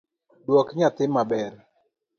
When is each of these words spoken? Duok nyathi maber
Duok 0.45 0.67
nyathi 0.77 1.05
maber 1.13 1.53